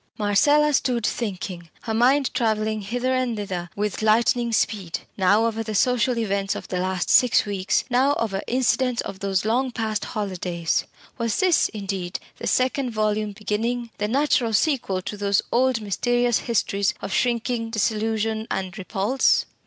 Marcella 0.17 0.73
stood 0.73 1.05
thinking, 1.05 1.69
her 1.81 1.93
mind 1.93 2.33
travelling 2.33 2.81
hither 2.81 3.13
and 3.13 3.37
thither 3.37 3.69
with 3.75 4.01
lightning 4.01 4.51
speed, 4.51 5.01
now 5.15 5.45
over 5.45 5.61
the 5.61 5.75
social 5.75 6.17
events 6.17 6.55
of 6.55 6.67
the 6.69 6.79
last 6.79 7.07
six 7.07 7.45
weeks 7.45 7.83
now 7.87 8.15
over 8.15 8.41
incidents 8.47 9.03
of 9.03 9.19
those 9.19 9.45
long 9.45 9.69
past 9.69 10.05
holidays. 10.05 10.85
Was 11.19 11.39
this, 11.39 11.69
indeed, 11.69 12.19
the 12.39 12.47
second 12.47 12.89
volume 12.89 13.33
beginning 13.33 13.91
the 13.99 14.07
natural 14.07 14.53
sequel 14.53 15.03
to 15.03 15.15
those 15.17 15.43
old 15.51 15.81
mysterious 15.81 16.39
histories 16.39 16.95
of 16.99 17.13
shrinking, 17.13 17.69
disillusion, 17.69 18.47
and 18.49 18.75
repulse? 18.79 19.45